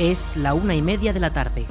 [0.00, 1.66] Es la una y media de la tarde.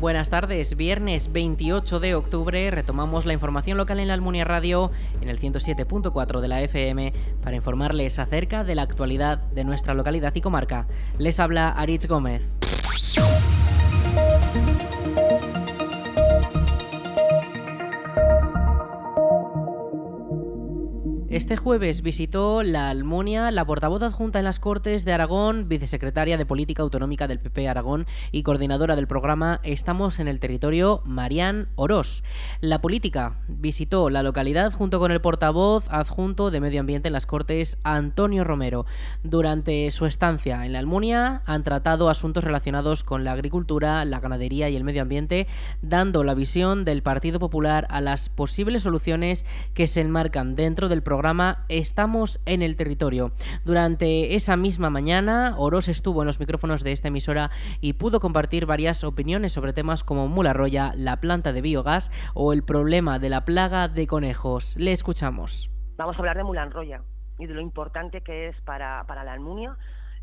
[0.00, 4.90] Buenas tardes, viernes 28 de octubre retomamos la información local en la Almunia Radio
[5.20, 7.12] en el 107.4 de la FM
[7.44, 10.86] para informarles acerca de la actualidad de nuestra localidad y comarca.
[11.18, 12.50] Les habla Aritz Gómez.
[21.40, 26.44] Este jueves visitó la Almunia la portavoz adjunta en las Cortes de Aragón, vicesecretaria de
[26.44, 32.24] Política Autonómica del PP Aragón y coordinadora del programa Estamos en el Territorio, Marián Orós.
[32.60, 37.24] La política visitó la localidad junto con el portavoz adjunto de Medio Ambiente en las
[37.24, 38.84] Cortes, Antonio Romero.
[39.24, 44.68] Durante su estancia en la Almunia han tratado asuntos relacionados con la agricultura, la ganadería
[44.68, 45.46] y el medio ambiente,
[45.80, 51.02] dando la visión del Partido Popular a las posibles soluciones que se enmarcan dentro del
[51.02, 53.30] programa programa Estamos en el Territorio.
[53.64, 58.66] Durante esa misma mañana, Oroz estuvo en los micrófonos de esta emisora y pudo compartir
[58.66, 63.44] varias opiniones sobre temas como Mularroya, la planta de biogás o el problema de la
[63.44, 64.74] plaga de conejos.
[64.76, 65.70] Le escuchamos.
[65.96, 67.04] Vamos a hablar de Mulanroya
[67.38, 69.76] y de lo importante que es para, para la Almunia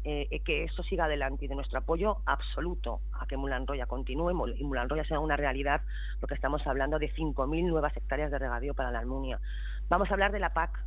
[0.04, 4.64] eh, que esto siga adelante y de nuestro apoyo absoluto a que Mulanroya continúe y
[4.64, 5.82] Mulanroya sea una realidad,
[6.22, 9.42] porque estamos hablando de 5.000 nuevas hectáreas de regadío para la Almunia.
[9.90, 10.80] Vamos a hablar de la PAC,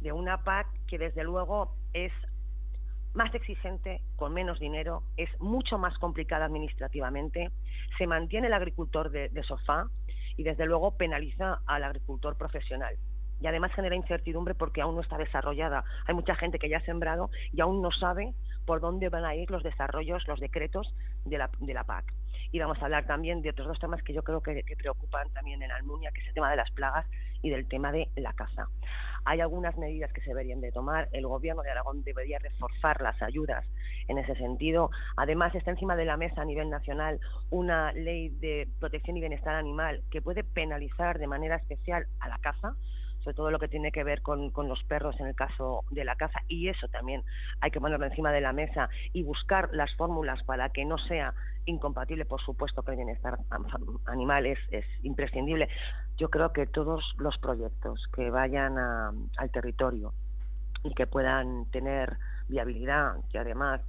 [0.00, 2.12] de una PAC que desde luego es
[3.14, 7.50] más exigente, con menos dinero, es mucho más complicada administrativamente,
[7.96, 9.86] se mantiene el agricultor de, sofá
[10.36, 12.96] y desde luego penaliza al agricultor profesional
[13.40, 15.84] y además genera incertidumbre porque aún no está desarrollada.
[16.06, 18.32] Hay mucha gente que ya ha sembrado y aún no sabe
[18.64, 22.12] por dónde van a ir los desarrollos, los decretos de la, de la PAC.
[22.52, 25.28] Y vamos a hablar también de otros dos temas que yo creo que, que preocupan
[25.30, 27.06] también en Almunia, que es el tema de las plagas
[27.42, 28.68] y del tema de la caza.
[29.24, 31.08] Hay algunas medidas que se deberían de tomar.
[31.12, 33.64] El Gobierno de Aragón debería reforzar las ayudas
[34.08, 34.90] en ese sentido.
[35.16, 37.20] Además, está encima de la mesa a nivel nacional
[37.50, 42.38] una ley de protección y bienestar animal que puede penalizar de manera especial a la
[42.38, 42.74] caza
[43.24, 46.14] sobre todo lo que tiene que ver con, los perros en el caso de la
[46.14, 47.24] caza, y eso también
[47.60, 51.34] hay que ponerlo encima de la mesa y buscar las fórmulas para que no sea
[51.64, 53.38] incompatible, por supuesto que el bienestar
[54.04, 54.58] animal es,
[55.02, 55.68] imprescindible.
[56.18, 60.12] Yo creo que todos los proyectos que vayan al territorio
[60.82, 62.18] y que puedan tener
[62.48, 63.80] viabilidad, que además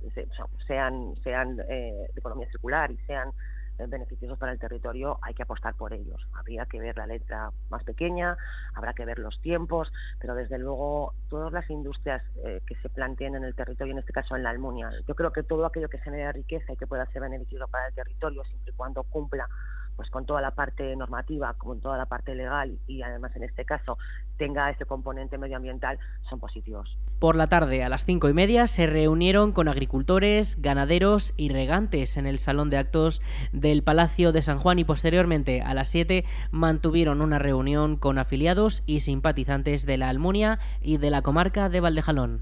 [0.66, 3.32] sean, sean eh, de economía circular y sean
[3.78, 6.22] beneficiosos para el territorio, hay que apostar por ellos.
[6.34, 8.38] Habría que ver la letra más pequeña,
[8.74, 13.36] habrá que ver los tiempos, pero desde luego todas las industrias eh, que se planteen
[13.36, 16.00] en el territorio, en este caso en la Almunia, yo creo que todo aquello que
[16.00, 19.48] genera riqueza y que pueda ser beneficioso para el territorio, siempre y cuando cumpla
[19.96, 23.66] pues con toda la parte normativa, con toda la parte legal y además en este
[23.66, 23.98] caso
[24.38, 25.98] tenga ese componente medioambiental,
[26.30, 26.98] son positivos.
[27.20, 32.18] Por la tarde, a las cinco y media, se reunieron con agricultores, ganaderos y regantes
[32.18, 33.22] en el Salón de Actos
[33.54, 38.84] del Palacio de San Juan y posteriormente, a las siete, mantuvieron una reunión con afiliados
[38.86, 42.42] y simpatizantes de la Almunia y de la comarca de Valdejalón.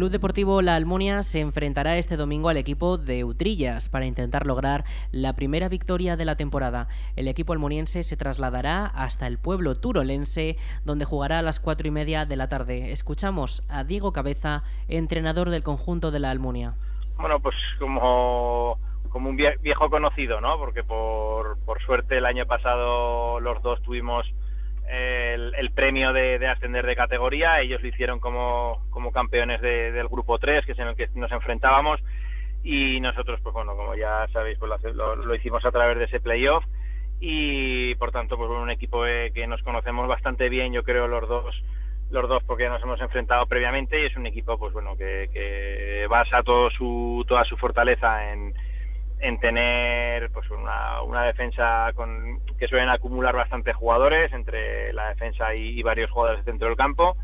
[0.00, 4.84] Club Deportivo La Almunia se enfrentará este domingo al equipo de Utrillas para intentar lograr
[5.12, 6.88] la primera victoria de la temporada.
[7.16, 10.56] El equipo almuniense se trasladará hasta el pueblo turolense,
[10.86, 12.92] donde jugará a las cuatro y media de la tarde.
[12.92, 16.76] Escuchamos a Diego Cabeza, entrenador del conjunto de La Almunia.
[17.18, 18.78] Bueno, pues como
[19.10, 20.56] como un viejo conocido, ¿no?
[20.56, 24.24] Porque por, por suerte el año pasado los dos tuvimos
[24.90, 27.60] el, premio de, ascender de categoría.
[27.60, 31.30] Ellos lo hicieron como, como campeones del grupo 3, que es en el que nos
[31.32, 32.00] enfrentábamos.
[32.62, 36.64] Y nosotros, pues bueno, como ya sabéis, pues lo, hicimos a través de ese playoff.
[37.20, 41.28] Y por tanto, pues un equipo eh, que nos conocemos bastante bien, yo creo, los
[41.28, 41.62] dos
[42.10, 46.08] los dos porque nos hemos enfrentado previamente y es un equipo pues bueno que, que
[46.08, 48.52] basa todo su, toda su fortaleza en,
[49.20, 55.54] en tener pues una, una defensa con, que suelen acumular bastantes jugadores entre la defensa
[55.54, 57.16] y, varios jugadores dentro del campo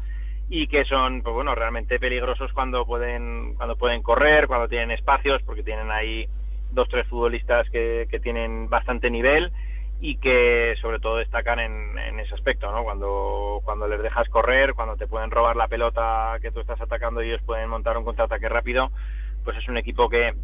[0.48, 5.42] y que son pues bueno realmente peligrosos cuando pueden cuando pueden correr cuando tienen espacios
[5.42, 6.28] porque tienen ahí
[6.70, 9.52] dos tres futbolistas que, que tienen bastante nivel
[10.00, 12.84] y que sobre todo destacan en, en, ese aspecto, ¿no?
[12.84, 17.22] Cuando, cuando les dejas correr, cuando te pueden robar la pelota que tú estás atacando
[17.22, 18.90] y ellos pueden montar un contraataque rápido,
[19.42, 20.34] pues es un equipo que,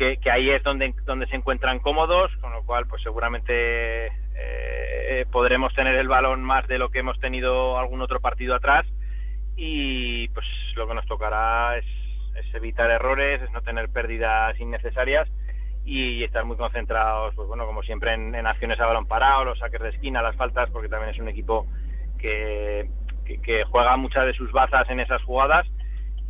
[0.00, 5.74] que, ahí es donde, donde se encuentran cómodos, con lo cual pues seguramente eh, podremos
[5.74, 8.86] tener el balón más de lo que hemos tenido algún otro partido atrás.
[9.56, 11.84] Y pues lo que nos tocará es,
[12.54, 15.28] evitar errores, es no tener pérdidas innecesarias
[15.84, 19.80] y estar muy concentrados, pues bueno, como siempre en, acciones a balón parado, los saques
[19.80, 21.66] de esquina, las faltas, porque también es un equipo
[22.18, 22.88] que,
[23.24, 25.66] que, juega muchas de sus bazas en esas jugadas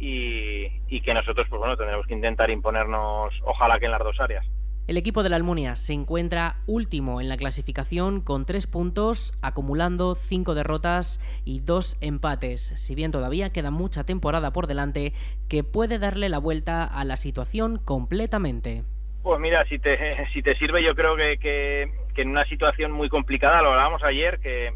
[0.01, 4.19] y, y que nosotros, pues bueno, tendremos que intentar imponernos, ojalá que en las dos
[4.19, 4.47] áreas.
[4.91, 10.17] El equipo de la Almunia se encuentra último en la clasificación con tres puntos, acumulando
[10.17, 15.13] cinco derrotas y dos empates, si bien todavía queda mucha temporada por delante
[15.49, 18.83] que puede darle la vuelta a la situación completamente.
[19.23, 23.09] Pues mira, si te, si te sirve, yo creo que, que, en una situación muy
[23.09, 24.75] complicada, lo hablábamos ayer, que,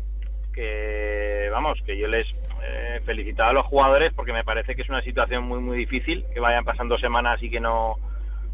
[0.55, 2.27] que vamos, que yo les
[2.63, 6.25] eh, felicitaba a los jugadores porque me parece que es una situación muy, muy difícil,
[6.33, 7.97] que vayan pasando semanas y que no,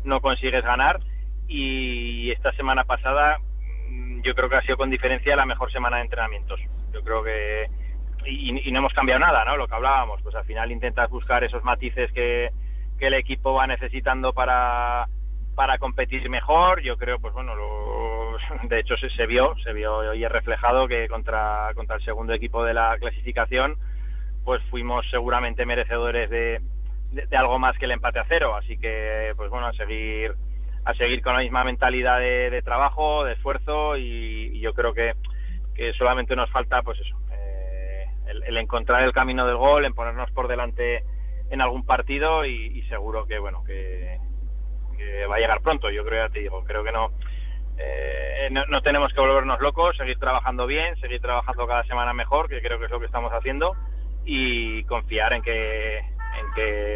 [0.05, 1.01] no consigues ganar
[1.47, 3.39] y esta semana pasada
[3.89, 6.61] mm, yo creo que ha sido con diferencia la mejor semana de entrenamientos.
[6.93, 7.67] Yo creo que
[8.27, 9.57] y, no hemos cambiado nada, ¿no?
[9.57, 12.51] Lo que hablábamos, pues al final intentas buscar esos matices que,
[13.01, 15.07] el equipo va necesitando para,
[15.55, 16.83] para competir mejor.
[16.83, 17.55] Yo creo, pues bueno,
[18.65, 22.65] de hecho se, vio, se vio y es reflejado que contra, contra el segundo equipo
[22.65, 23.77] de la clasificación,
[24.45, 26.61] pues fuimos seguramente merecedores de,
[27.13, 28.57] de algo más que el empate a cero.
[28.57, 30.35] Así que, pues bueno, a seguir
[30.85, 35.15] a seguir con la misma mentalidad de, trabajo, de esfuerzo y, yo creo que,
[35.97, 40.47] solamente nos falta pues eso, eh, el, encontrar el camino del gol, en ponernos por
[40.47, 41.05] delante
[41.49, 44.19] en algún partido y, seguro que bueno que,
[45.31, 45.91] va a llegar pronto.
[45.91, 46.93] Yo creo ya te digo, creo que
[47.81, 52.61] eh, no, tenemos que volvernos locos, seguir trabajando bien, seguir trabajando cada semana mejor, que
[52.61, 53.75] creo que es lo que estamos haciendo
[54.25, 56.01] y confiar en que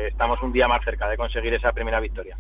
[0.08, 2.36] estamos un día más cerca de conseguir esa primera victoria.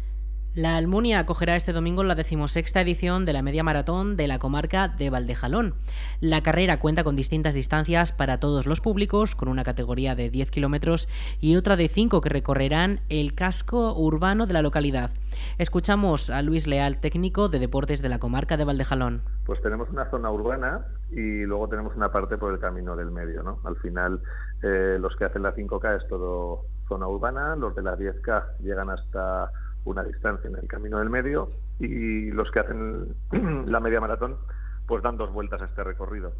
[0.54, 4.86] La Almunia acogerá este domingo la decimosexta edición de la media maratón de la comarca
[4.86, 5.74] de Valdejalón.
[6.20, 10.52] La carrera cuenta con distintas distancias para todos los públicos, con una categoría de 10
[10.52, 11.08] kilómetros
[11.40, 15.10] y otra de 5 que recorrerán el casco urbano de la localidad.
[15.58, 19.22] Escuchamos a Luis Leal, técnico de deportes de la comarca de Valdejalón.
[19.46, 23.42] Pues tenemos una zona urbana y luego tenemos una parte por el camino del medio.
[23.42, 23.58] ¿no?
[23.64, 24.20] Al final,
[24.62, 28.90] eh, los que hacen la 5K es todo zona urbana, los de la 10K llegan
[28.90, 29.50] hasta
[29.84, 33.14] una distancia en el camino del medio y los que hacen
[33.66, 34.38] la media maratón
[34.86, 36.34] pues dan dos vueltas a este recorrido,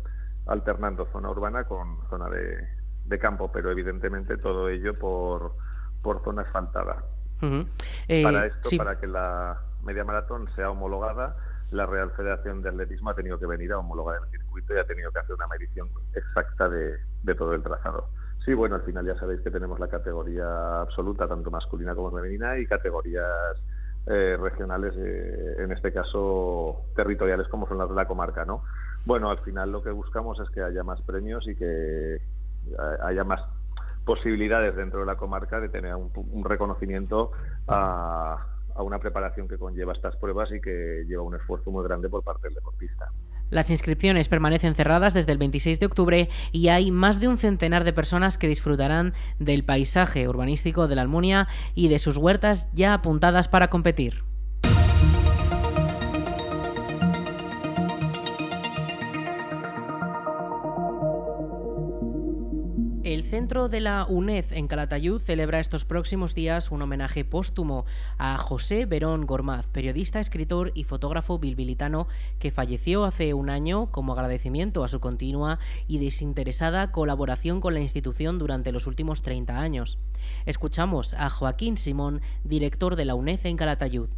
[0.47, 5.55] alternando zona urbana con zona de, campo, pero evidentemente todo ello por,
[6.03, 7.05] por zona asfaltada.
[8.09, 11.37] Eh, para esto, para que la media maratón sea homologada,
[11.71, 14.87] la Real Federación de Atletismo ha tenido que venir a homologar el circuito y ha
[14.87, 18.09] tenido que hacer una medición exacta de, de todo el trazado.
[18.45, 22.59] Sí, bueno, al final ya sabéis que tenemos la categoría absoluta, tanto masculina como femenina,
[22.59, 23.57] y categorías
[24.07, 28.63] eh, regionales, eh, en este caso territoriales, como son las de la comarca, ¿no?
[29.07, 32.21] Bueno, al final lo que buscamos es que haya más premios y que eh,
[33.03, 33.41] haya más
[34.05, 37.33] posibilidades dentro de la comarca de tener un, reconocimiento
[37.67, 42.11] a, a una preparación que conlleva estas pruebas y que lleva un esfuerzo muy grande
[42.11, 43.11] por parte del deportista.
[43.51, 47.85] Las inscripciones permanecen cerradas desde el 26 de octubre y hay más de un centenar
[47.85, 52.95] de personas que disfrutarán del paisaje urbanístico de la Almunia y de sus huertas ya
[52.95, 54.34] apuntadas para competir.
[63.45, 67.85] Centro de la UNED en Calatayud celebra estos próximos días un homenaje póstumo
[68.17, 74.15] a José Verón Gormaz, periodista, escritor y fotógrafo bilbilitano que falleció hace un año como
[74.15, 79.99] agradecimiento a su continua y desinteresada colaboración con la institución durante los últimos 30 años.
[80.47, 84.09] Escuchamos a Joaquín Simón, director de la UNED en Calatayud.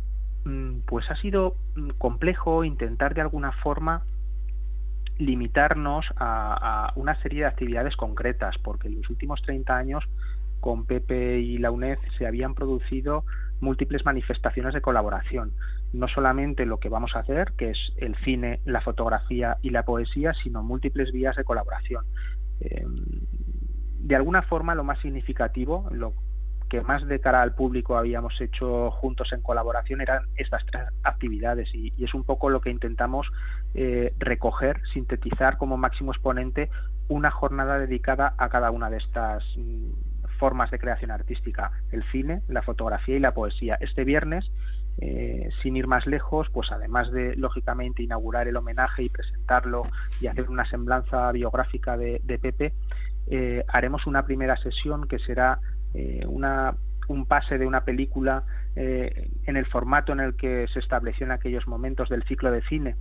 [0.44, 4.04] Mm, pues ha sido mm, complejo intentar de alguna forma
[5.18, 10.04] limitarnos a, una serie de actividades concretas, porque en los últimos 30 años
[10.60, 13.24] con Pepe y la UNED se habían producido
[13.60, 15.52] múltiples manifestaciones de colaboración.
[15.92, 19.84] No solamente lo que vamos a hacer, que es el cine, la fotografía y la
[19.84, 22.04] poesía, sino múltiples vías de colaboración.
[22.60, 22.84] Eh,
[24.00, 26.12] de alguna forma, lo más significativo, lo
[26.68, 31.68] que más de cara al público habíamos hecho juntos en colaboración eran estas tres actividades
[31.74, 33.26] y, es un poco lo que intentamos
[33.74, 36.70] eh, recoger, sintetizar como máximo exponente
[37.08, 39.90] una jornada dedicada a cada una de estas mm,
[40.38, 43.76] formas de creación artística, el cine, la fotografía y la poesía.
[43.80, 44.50] Este viernes,
[44.98, 49.82] eh, sin ir más lejos, pues además de lógicamente inaugurar el homenaje y presentarlo
[50.20, 52.72] y hacer una semblanza biográfica de, Pepe,
[53.28, 55.60] eh, haremos una primera sesión que será
[55.96, 56.76] eh, una,
[57.08, 61.32] un pase de una película eh, en el formato en el que se estableció en
[61.32, 62.96] aquellos momentos del ciclo de cine.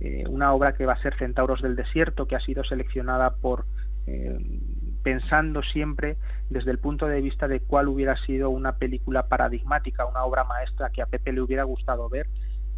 [0.00, 3.64] Eh, una obra que va a ser Centauros del Desierto, que ha sido seleccionada por
[5.02, 6.18] pensando siempre
[6.50, 10.90] desde el punto de vista de cuál hubiera sido una película paradigmática, una obra maestra
[10.90, 12.26] que a Pepe le hubiera gustado ver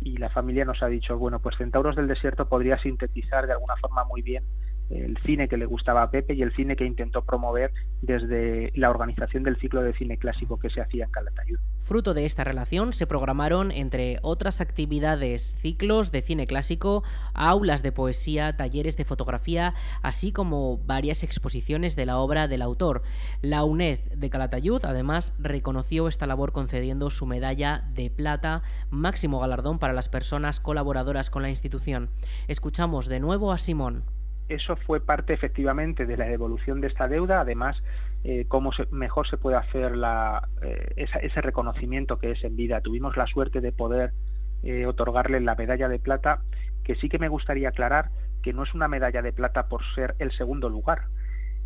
[0.00, 3.74] y la familia nos ha dicho, bueno, pues Centauros del Desierto podría sintetizar de alguna
[3.80, 4.44] forma muy bien
[4.90, 8.90] el cine que le gustaba a Pepe y el cine que intentó promover desde la
[8.90, 11.58] organización del ciclo de cine clásico que se hacía en Calatayud.
[11.80, 17.92] Fruto de esta relación se programaron, entre otras actividades, ciclos de cine clásico, aulas de
[17.92, 23.02] poesía, talleres de fotografía, así como varias exposiciones de la obra del autor.
[23.40, 29.78] La UNED de Calatayud además reconoció esta labor concediendo su medalla de plata, máximo galardón
[29.78, 32.10] para las personas colaboradoras con la institución.
[32.48, 34.04] Escuchamos de nuevo a Simón
[34.48, 37.76] eso fue parte efectivamente de la devolución de esta deuda, además
[38.24, 42.80] eh, cómo mejor se puede hacer la, eh, ese reconocimiento que es en vida.
[42.80, 44.12] Tuvimos la suerte de poder
[44.62, 46.42] eh, otorgarle la medalla de plata,
[46.84, 48.10] que sí que me gustaría aclarar
[48.42, 51.02] que no es una medalla de plata por ser el segundo lugar.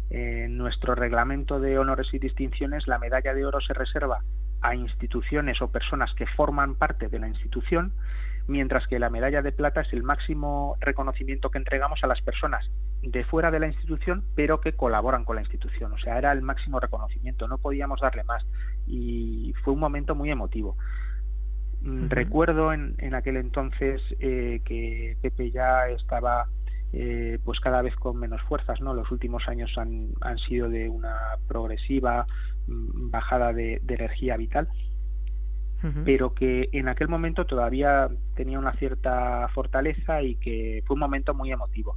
[0.08, 4.20] En nuestro reglamento de honores y distinciones, la medalla de oro se reserva
[4.62, 7.92] a instituciones o personas que forman parte de la institución
[8.50, 12.68] mientras que la medalla de plata es el máximo reconocimiento que entregamos a las personas
[13.00, 15.92] de fuera de la institución, pero que colaboran con la institución.
[15.92, 18.44] O sea, era el máximo reconocimiento, no podíamos darle más.
[18.86, 20.76] Y fue un momento muy emotivo.
[21.82, 26.46] Mm, recuerdo en, aquel entonces eh, que Pepe ya estaba
[26.92, 28.92] eh, pues cada vez con menos fuerzas, ¿no?
[28.92, 31.16] Los últimos años han, han sido de una
[31.46, 32.26] progresiva
[32.66, 34.68] mm, bajada de energía vital
[36.04, 41.34] pero que en aquel momento todavía tenía una cierta fortaleza y que fue un momento
[41.34, 41.96] muy emotivo.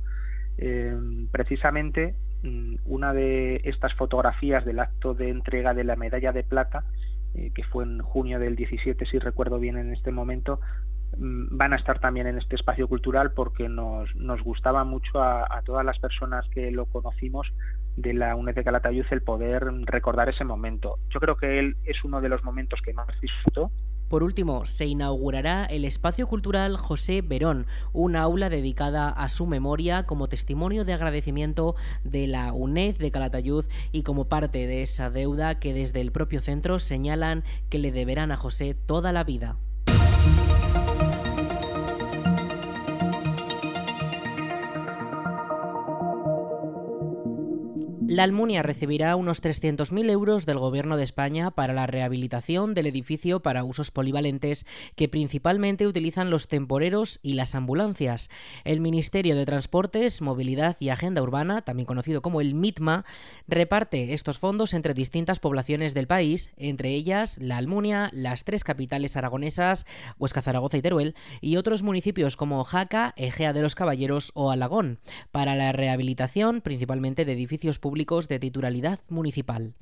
[0.58, 0.96] Eh,
[1.32, 6.86] precisamente mm, una de estas fotografías del acto de entrega de la medalla de plata,
[7.34, 10.60] eh, que fue en junio del 17, si recuerdo bien en este momento,
[11.18, 15.62] mm, van a estar también en este espacio cultural porque nos, nos gustaba mucho a
[15.66, 17.52] todas las personas que lo conocimos
[17.96, 20.98] de la UNED de Calatayud el poder recordar ese momento.
[21.10, 23.72] Yo creo que él es uno de los momentos que más disfrutó.
[24.10, 30.06] Por último, se inaugurará el espacio cultural José Verón, una aula dedicada a su memoria
[30.06, 35.60] como testimonio de agradecimiento de la UNED de Calatayud y como parte de esa deuda
[35.60, 39.58] que desde el propio centro señalan que le deberán a José toda la vida.
[48.14, 53.40] La Almunia recibirá unos 300.000 euros del Gobierno de España para la rehabilitación del edificio
[53.40, 58.30] para usos polivalentes que principalmente utilizan los temporeros y las ambulancias.
[58.66, 63.04] El Ministerio de Transportes, Movilidad y Agenda Urbana, también conocido como el MITMA,
[63.48, 69.18] reparte estos fondos entre distintas poblaciones del país, entre ellas la Almunia, las tres capitales
[69.18, 69.88] aragonesas,
[70.20, 75.00] Huesca, Zaragoza y Teruel, y otros municipios como Jaca, Egea de los Caballeros o Alagón,
[75.32, 79.76] para la rehabilitación principalmente de edificios públicos de titularidad municipal.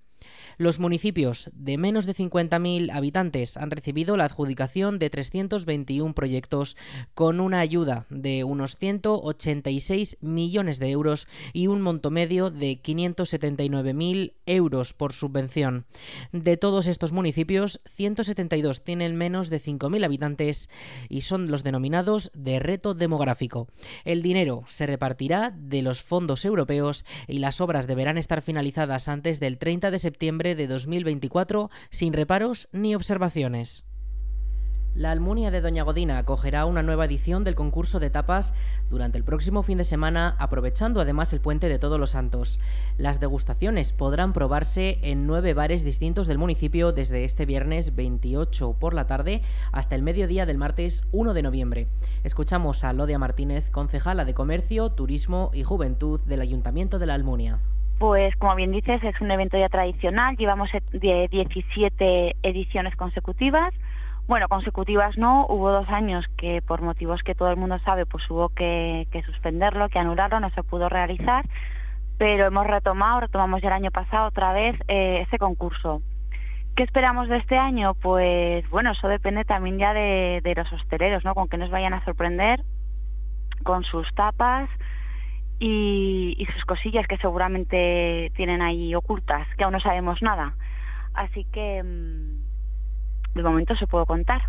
[0.57, 6.77] Los municipios de menos de 50.000 habitantes han recibido la adjudicación de 321 proyectos
[7.15, 14.33] con una ayuda de unos 186 millones de euros y un monto medio de 579.000
[14.45, 15.85] euros por subvención.
[16.31, 20.69] De todos estos municipios, 172 tienen menos de 5.000 habitantes
[21.09, 23.67] y son los denominados de reto demográfico.
[24.05, 29.39] El dinero se repartirá de los fondos europeos y las obras deberán estar finalizadas antes
[29.39, 33.85] del 30 de septiembre de 2024 sin reparos ni observaciones.
[34.93, 38.53] La Almunia de Doña Godina acogerá una nueva edición del concurso de tapas
[38.89, 42.59] durante el próximo fin de semana, aprovechando además el puente de Todos los Santos.
[42.97, 48.93] Las degustaciones podrán probarse en nueve bares distintos del municipio desde este viernes 28 por
[48.93, 51.87] la tarde hasta el mediodía del martes 1 de noviembre.
[52.25, 57.59] Escuchamos a Lodia Martínez, concejala de Comercio, Turismo y Juventud del Ayuntamiento de la Almunia.
[58.01, 63.75] Pues como bien dices, es un evento ya tradicional, llevamos 17 ediciones consecutivas.
[64.25, 68.27] Bueno, consecutivas no, hubo dos años que por motivos que todo el mundo sabe, pues
[68.31, 71.45] hubo que, suspenderlo, que anularlo, no se pudo realizar,
[72.17, 76.01] pero hemos retomado, retomamos ya el año pasado otra vez eh, ese concurso.
[76.75, 77.93] ¿Qué esperamos de este año?
[77.93, 81.35] Pues bueno, eso depende también ya de, de los hosteleros, ¿no?
[81.35, 82.63] Con que nos vayan a sorprender
[83.63, 84.71] con sus tapas,
[85.61, 90.55] y, sus cosillas que seguramente tienen ahí ocultas, que aún no sabemos nada.
[91.13, 94.41] Así que mm, de momento se puedo contar.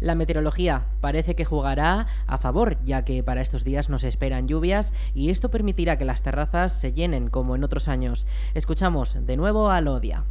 [0.00, 4.92] La meteorología parece que jugará a favor, ya que para estos días nos esperan lluvias
[5.14, 8.26] y esto permitirá que las terrazas se llenen como en otros años.
[8.54, 10.24] Escuchamos de nuevo a Lodia.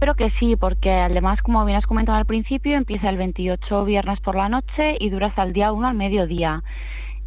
[0.00, 4.20] Pero que sí, porque además, como bien has comentado al principio, empieza el 28 viernes
[4.20, 6.62] por la noche y dura hasta el día 1 al mediodía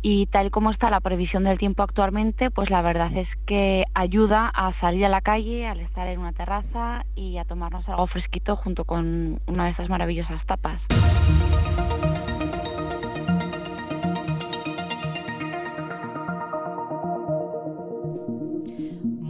[0.01, 4.47] y tal como está la previsión del tiempo actualmente, pues la verdad es que ayuda
[4.47, 8.55] a salir a la calle, al estar en una terraza y a tomarnos algo fresquito
[8.55, 10.81] junto con una de esas maravillosas tapas.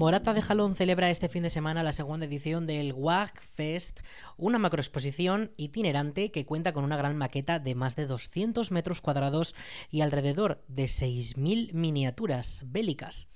[0.02, 4.00] Morata de Jalón celebra este fin de semana la segunda edición del WAG Fest,
[4.36, 9.54] una macroexposición itinerante que cuenta con una gran maqueta de más de 200 metros cuadrados
[9.92, 13.28] y alrededor de 6.000 miniaturas bélicas.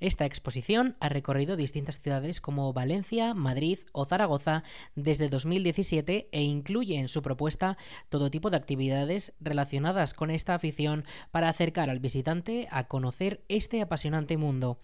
[0.00, 4.62] Esta exposición ha recorrido distintas ciudades como Valencia, Madrid o Zaragoza
[4.94, 7.76] desde 2017 e incluye en su propuesta
[8.08, 13.80] todo tipo de actividades relacionadas con esta afición para acercar al visitante a conocer este
[13.82, 14.78] apasionante mundo.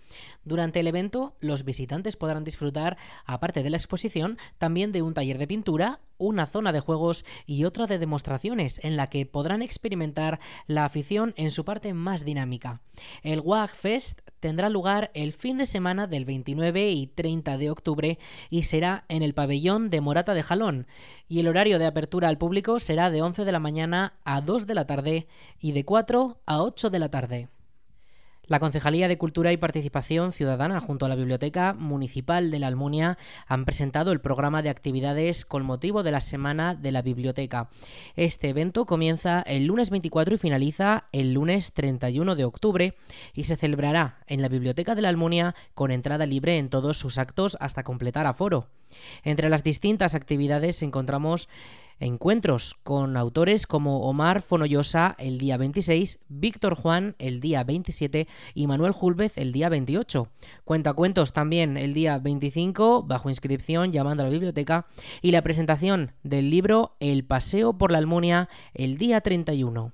[0.44, 5.38] Durante el evento, los visitantes podrán disfrutar, aparte de la exposición, también de un taller
[5.38, 10.38] de pintura, una zona de juegos y otra de demostraciones en la que podrán experimentar
[10.66, 12.82] la afición en su parte más dinámica.
[13.22, 18.18] El WAG Fest tendrá lugar el fin de semana del 29 y 30 de octubre
[18.50, 20.86] y será en el pabellón de Morata de Jalón.
[21.28, 24.66] Y el horario de apertura al público será de 11 de la mañana a 2
[24.66, 25.26] de la tarde
[25.58, 27.48] y de 4 a 8 de la tarde.
[28.46, 33.16] La Concejalía de Cultura y Participación Ciudadana junto a la Biblioteca Municipal de la Almunia
[33.46, 37.70] han presentado el programa de actividades con motivo de la Semana de la Biblioteca.
[38.16, 42.94] Este evento comienza el lunes 24 y finaliza el lunes 31 de octubre
[43.34, 47.18] y se celebrará en la Biblioteca de la Almunia con entrada libre en todos sus
[47.18, 48.68] actos hasta completar aforo.
[49.22, 51.48] Entre las distintas actividades encontramos
[52.00, 58.66] encuentros con autores como Omar Fonollosa el día 26, Víctor Juan el día 27 y
[58.66, 60.28] Manuel Julvez el día 28.
[60.64, 64.86] Cuentacuentos también el día 25, bajo inscripción llamando a la biblioteca,
[65.22, 69.92] y la presentación del libro El Paseo por la Almunia el día 31.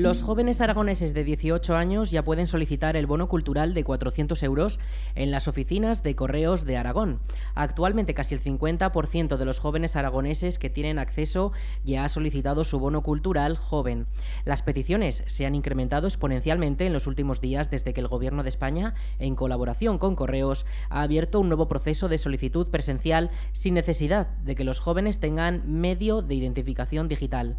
[0.00, 4.80] Los jóvenes aragoneses de 18 años ya pueden solicitar el bono cultural de 400 euros
[5.14, 7.20] en las oficinas de correos de Aragón.
[7.54, 11.52] Actualmente casi el 50% de los jóvenes aragoneses que tienen acceso
[11.84, 14.06] ya ha solicitado su bono cultural joven.
[14.46, 18.48] Las peticiones se han incrementado exponencialmente en los últimos días desde que el Gobierno de
[18.48, 24.28] España, en colaboración con correos, ha abierto un nuevo proceso de solicitud presencial sin necesidad
[24.38, 27.58] de que los jóvenes tengan medio de identificación digital.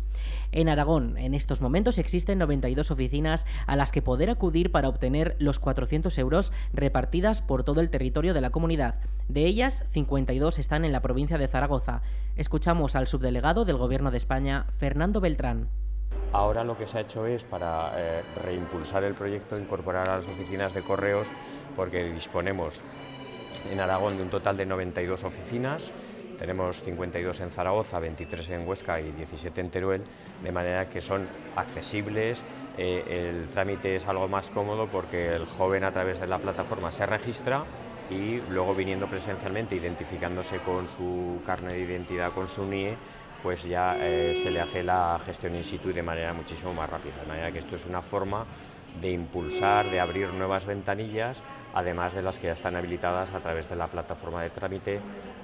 [0.52, 2.00] En Aragón, en estos momentos
[2.32, 7.64] existen 92 oficinas a las que poder acudir para obtener los 400 euros repartidas por
[7.64, 8.96] todo el territorio de la comunidad.
[9.28, 12.02] De ellas, 52 están en la provincia de Zaragoza.
[12.38, 15.68] Escuchamos al subdelegado del Gobierno de España, Fernando Beltrán.
[16.32, 20.28] Ahora lo que se ha hecho es para eh, reimpulsar el proyecto, incorporar a las
[20.28, 21.28] oficinas de correos,
[21.76, 22.82] porque disponemos
[23.70, 25.92] en Aragón de un total de 92 oficinas,
[26.42, 30.02] tenemos 52 en Zaragoza, 23 en Huesca y 17 en Teruel,
[30.44, 32.42] de manera que son accesibles.
[32.80, 36.92] Eh, el trámite es algo más cómodo porque el joven a través de la plataforma
[36.92, 37.64] se registra
[38.10, 42.98] y luego viniendo presencialmente, identificándose con su carne de identidad, con su NIE,
[43.44, 47.14] pues ya eh, se le hace la gestión in situ de manera muchísimo más rápida.
[47.22, 48.48] De manera que esto es una forma
[49.00, 51.42] de impulsar, de abrir nuevas ventanillas,
[51.74, 55.00] además de las que ya están habilitadas a través de la plataforma de trámite,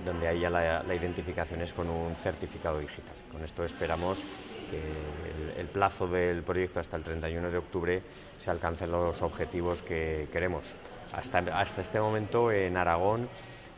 [0.05, 3.15] donde ahí ya la, identificación es con un certificado digital.
[3.31, 4.23] Con esto esperamos
[4.69, 8.01] que el, plazo del proyecto hasta el 31 de octubre
[8.37, 10.75] se alcancen los objetivos que queremos.
[11.13, 13.29] Hasta, hasta este momento en Aragón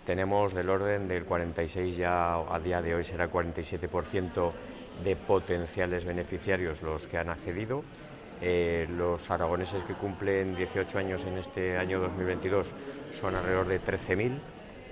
[0.06, 4.52] tenemos del orden del 46, ya a día de hoy será el 47%
[5.04, 7.84] de potenciales beneficiarios los que han accedido
[8.42, 12.74] eh, los aragoneses que cumplen 18 años en este año 2022
[13.12, 14.40] son alrededor de 13.000.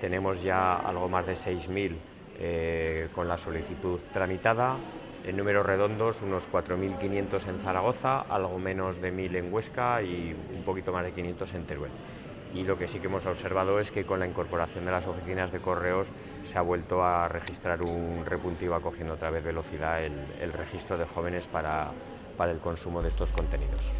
[0.01, 1.95] Tenemos ya algo más de 6.000
[2.39, 4.75] eh, con la solicitud tramitada.
[5.25, 10.63] En números redondos, unos 4.500 en Zaragoza, algo menos de 1.000 en Huesca y un
[10.63, 11.91] poquito más de 500 en Teruel.
[12.53, 15.51] Y lo que sí que hemos observado es que con la incorporación de las oficinas
[15.51, 16.11] de correos
[16.43, 21.47] se ha vuelto a registrar un repuntivo acogiendo otra vez velocidad el registro de jóvenes
[21.47, 21.91] para,
[22.37, 23.93] para el consumo de estos contenidos.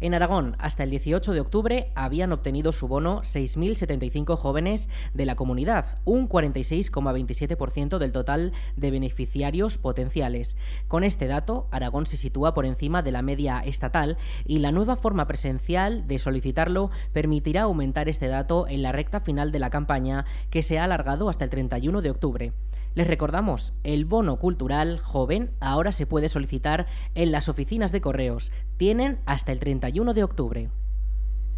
[0.00, 5.36] En Aragón, hasta el 18 de octubre, habían obtenido su bono 6.075 jóvenes de la
[5.36, 10.56] comunidad, un 46,27% del total de beneficiarios potenciales.
[10.88, 14.96] Con este dato, Aragón se sitúa por encima de la media estatal y la nueva
[14.96, 20.26] forma presencial de solicitarlo permitirá aumentar este dato en la recta final de la campaña,
[20.50, 22.52] que se ha alargado hasta el 31 de octubre.
[22.94, 28.52] Les recordamos, el bono cultural joven ahora se puede solicitar en las oficinas de correos.
[28.76, 30.70] Tienen hasta el 31 de octubre.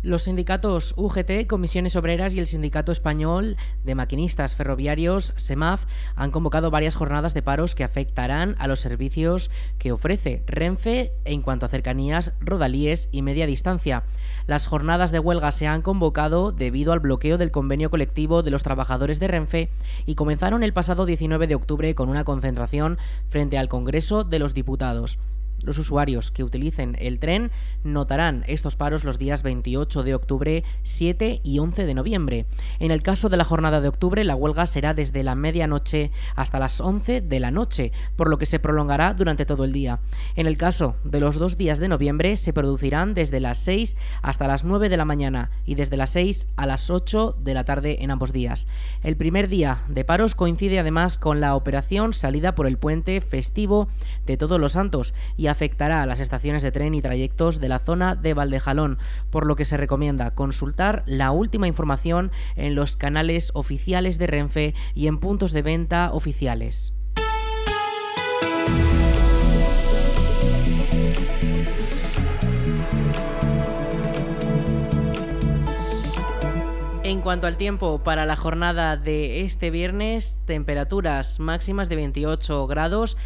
[0.03, 6.71] Los sindicatos UGT, Comisiones Obreras y el Sindicato Español de Maquinistas Ferroviarios, SEMAF, han convocado
[6.71, 11.71] varias jornadas de paros que afectarán a los servicios que ofrece Renfe en cuanto a
[11.71, 14.05] cercanías, rodalíes y media distancia.
[14.47, 18.63] Las jornadas de huelga se han convocado debido al bloqueo del convenio colectivo de los
[18.63, 19.71] trabajadores de Renfe
[20.05, 24.55] y comenzaron el pasado 19 de octubre con una concentración frente al Congreso de los
[24.55, 25.19] Diputados.
[25.63, 27.51] Los usuarios que utilicen el tren
[27.83, 32.47] notarán estos paros los días 28 de octubre, 7 y 11 de noviembre.
[32.79, 36.59] En el caso de la jornada de octubre, la huelga será desde la medianoche hasta
[36.59, 40.01] las 11 de la noche, por lo que se prolongará durante todo el día.
[40.35, 44.47] En el caso de los dos días de noviembre, se producirán desde las 6 hasta
[44.47, 48.03] las 9 de la mañana y desde las 6 a las 8 de la tarde
[48.03, 48.67] en ambos días.
[49.03, 53.89] El primer día de paros coincide además con la operación salida por el puente festivo
[54.27, 55.15] de Todos los Santos
[55.47, 58.99] afectará a las estaciones de tren y trayectos de la zona de Valdejalón,
[59.31, 64.75] por lo que se recomienda consultar la última información en los canales oficiales de Renfe
[64.95, 66.97] y en puntos de venta oficiales.
[77.07, 83.17] En cuanto al tiempo para la jornada de este viernes, temperaturas máximas de 28 grados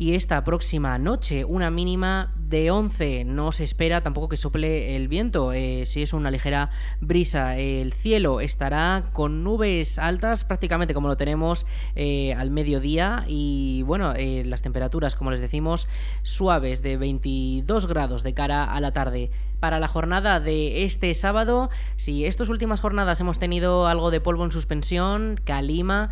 [0.00, 3.26] y esta próxima noche una mínima de 11.
[3.26, 6.70] No se espera tampoco que sople el viento, eh, si es una ligera
[7.02, 7.58] brisa.
[7.58, 14.14] El cielo estará con nubes altas prácticamente como lo tenemos eh, al mediodía y bueno,
[14.16, 15.86] eh, las temperaturas como les decimos
[16.22, 21.70] suaves de 22 grados de cara a la tarde para la jornada de este sábado.
[21.96, 26.10] Si estas últimas jornadas hemos tenido algo de polvo en suspensión, calima,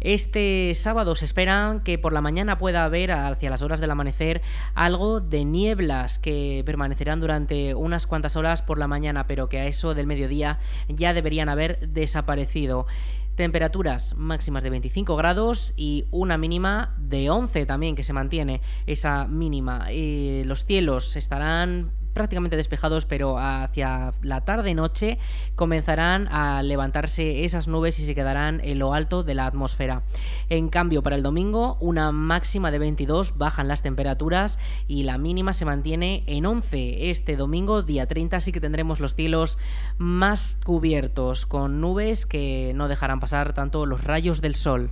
[0.00, 4.40] este sábado se espera que por la mañana pueda haber, hacia las horas del amanecer,
[4.74, 9.66] algo de nieblas que permanecerán durante unas cuantas horas por la mañana, pero que a
[9.66, 10.58] eso del mediodía
[10.88, 12.86] ya deberían haber desaparecido.
[13.34, 19.26] Temperaturas máximas de 25 grados y una mínima de 11 también que se mantiene esa
[19.26, 19.86] mínima.
[19.90, 25.18] Eh, los cielos estarán prácticamente despejados, pero hacia la tarde-noche
[25.54, 30.02] comenzarán a levantarse esas nubes y se quedarán en lo alto de la atmósfera.
[30.48, 35.52] En cambio, para el domingo, una máxima de 22, bajan las temperaturas y la mínima
[35.52, 37.10] se mantiene en 11.
[37.10, 39.58] Este domingo, día 30, sí que tendremos los cielos
[39.98, 44.90] más cubiertos, con nubes que no dejarán pasar tanto los rayos del sol.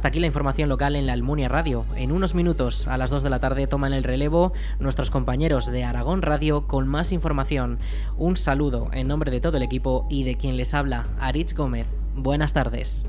[0.00, 1.84] Hasta aquí la información local en la Almunia Radio.
[1.94, 5.84] En unos minutos, a las 2 de la tarde, toman el relevo nuestros compañeros de
[5.84, 7.78] Aragón Radio con más información.
[8.16, 11.86] Un saludo en nombre de todo el equipo y de quien les habla, Aritz Gómez.
[12.16, 13.04] Buenas tardes.